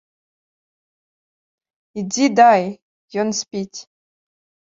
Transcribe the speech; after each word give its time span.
Ідзі 2.01 2.25
дай, 2.41 2.63
ён 3.25 3.37
спіць. 3.43 3.79